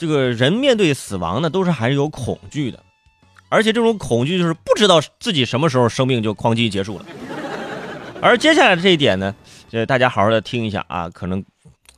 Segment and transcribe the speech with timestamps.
[0.00, 2.82] 这个人面对死亡呢，都是还是有恐惧的，
[3.50, 7.04] 而且这种恐惧就是不知道自己什么时候生命就哐叽结束了。
[8.22, 9.34] 而接下来的这一点呢，
[9.68, 11.44] 这大家好好的听一下啊，可能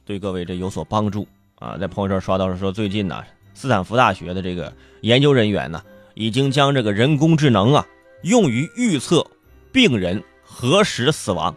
[0.04, 1.28] 对各位这有所帮助
[1.60, 1.76] 啊。
[1.78, 3.22] 在朋友圈刷到说，最近呢，
[3.54, 4.72] 斯坦福大学的这个
[5.02, 5.80] 研究人员呢，
[6.14, 7.86] 已经将这个人工智能啊
[8.22, 9.24] 用于预测
[9.70, 11.54] 病人何时死亡。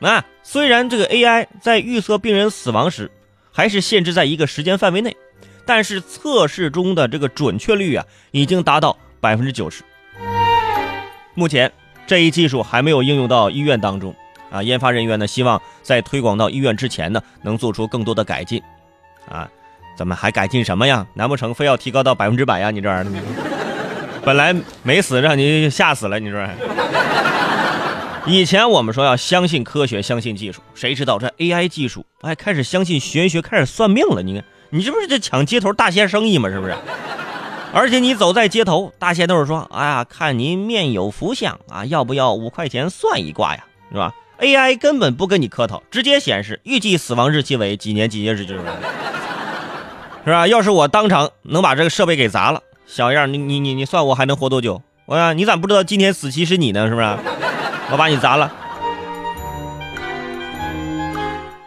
[0.00, 3.08] 啊，虽然这个 AI 在预测病人死亡时，
[3.52, 5.16] 还是限制在一个时间范围内，
[5.66, 9.82] 但是测试中的这个准确率啊，已经达到百分之九十。
[11.34, 11.72] 目前
[12.06, 14.14] 这一技术还没有应用到医院当中
[14.50, 18.62] 啊，研发人员呢希望在推广到医院之前呢，能做出更多的改进。
[19.28, 19.48] 啊，
[19.96, 21.06] 咱们还改进什么呀？
[21.14, 22.70] 难不成非要提高到百分之百呀？
[22.70, 23.22] 你这玩意儿，
[24.24, 26.46] 本来没死，让你吓死了，你说？
[28.26, 34.22] 以前我们说要相信科学，相信技术，谁知道这 AI 技术哎开始相信玄学，开始算命了。
[34.22, 36.48] 你看，你这不是在抢街头大仙生意吗？
[36.48, 36.74] 是不是？
[37.72, 43.64] 而且你走在街头，大仙都是说：“哎呀，看您面有福相啊，要不要五块钱算一卦呀？
[43.92, 48.60] 是吧？”AI 根本不跟你客套，直接显示预计死亡日期为几年几月日，就是
[50.24, 50.48] 是吧？
[50.48, 54.82] 要是我当场能把这个设备给砸了，小样，你你你你算我还能活多久？
[55.06, 56.88] 我呀，你咋不知道今天死期是你呢？
[56.88, 57.06] 是不是？
[57.92, 58.52] 我把你砸了。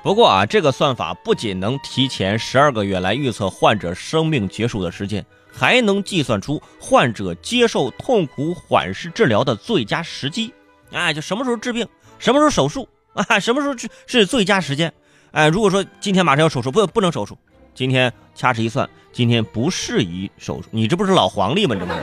[0.08, 10.54] 不过啊，这个算法不仅能提前十二个月来预测患者生命结束的时间，还能计算出患者接受痛苦缓释治疗的最佳时机。
[10.94, 11.86] 哎，就什么时候治病，
[12.20, 14.94] 什么时候手术啊，什么时候是是最佳时间。
[15.32, 17.38] 哎，如果说今天马上要手术，不不能手术，
[17.76, 20.70] 今天掐指一算，今天不适宜手术。
[20.72, 21.76] 你这不是老黄历吗？
[21.78, 22.00] 这不是？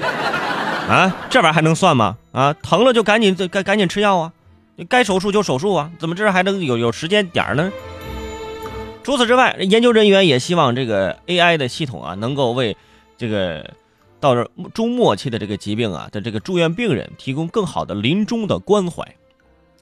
[0.93, 2.19] 啊，这玩意儿还能算吗？
[2.33, 4.33] 啊，疼了就赶紧赶赶紧吃药啊，
[4.91, 7.73] 该手术就手术啊，怎么这还能有有时间点呢？
[9.05, 12.75] 除此之外，研究人员也希望这个 AI 的系统啊，能够为
[13.19, 13.71] 这个
[14.19, 19.07] 到这中末期的这个疾病啊的这个住院病人提供更好的临终的关怀。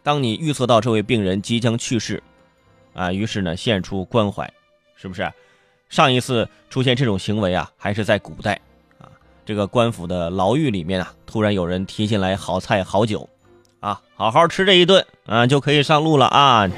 [0.03, 2.21] 当你预测到这位病人即将去世，
[2.94, 4.53] 啊，于是呢献出关怀，
[4.97, 5.33] 是不是？
[5.89, 8.60] 上一次出现这种行为啊，还是在古代
[8.99, 9.06] 啊。
[9.47, 13.28] 这个官府的牢狱里面啊，突然有人提进来好菜好酒，
[13.78, 16.69] 啊，好好吃这一顿啊，就可以上路了啊！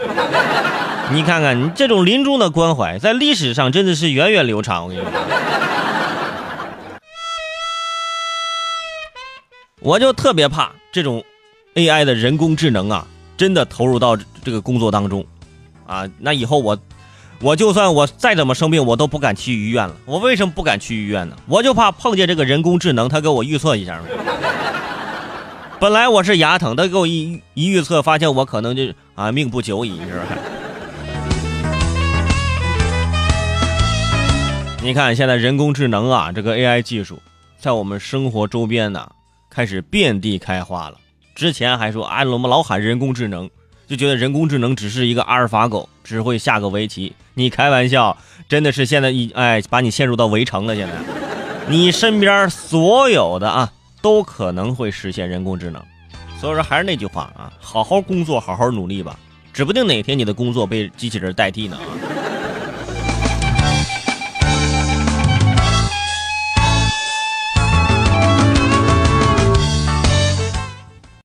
[1.13, 4.85] 你看看，你这种临终的关怀，在历史上真的是源远流长。
[4.85, 5.11] 我跟你说，
[9.81, 11.23] 我就特别怕这种
[11.75, 13.07] AI 的人工智能啊，
[13.37, 15.25] 真的投入到这个工作当中，
[15.87, 16.79] 啊，那以后我。
[17.41, 19.95] 我就算我再怎么生病，我都不敢去医院了。
[20.07, 21.37] 我为什么不敢去医院呢？
[21.47, 24.01] 我就怕碰见这个人工智能，他给我预测一下。
[25.79, 30.25] 本来我是牙疼，他给我一一预测，发现我可能就啊命不久矣，是吧？
[34.85, 37.19] 你看现在人工智能啊，这个 AI 技术
[37.59, 39.11] 在我们生活周边呢，
[39.49, 40.99] 开始遍地开花了。
[41.35, 43.49] 之前还说啊，我们老喊人工智能。
[43.87, 47.15] 就觉得人工智能只是一个阿尔法狗，只会下个围棋。
[47.33, 48.15] 你开玩笑，
[48.47, 50.77] 真的是现在一哎，把你陷入到围城了。
[50.77, 50.95] 现在，
[51.67, 55.83] 你身边所有的啊，都可能会实现人工智能。
[56.39, 59.19] 所以说，还是那句话啊，好好工作，好好努力吧，
[59.51, 61.89] 指不定哪天你的工作被机器人代替呢啊。